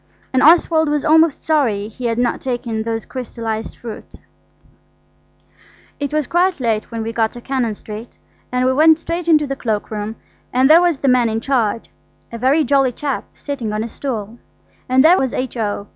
[0.33, 4.17] And Oswald was almost sorry he had not taken those crystallised fruits.
[5.99, 8.17] It was quite late when we got to Cannon Street,
[8.51, 10.15] and we went straight into the cloak room,
[10.51, 11.91] and there was the man in charge,
[12.31, 14.39] a very jolly chap, sitting on a stool.
[14.89, 15.87] And there was H.O.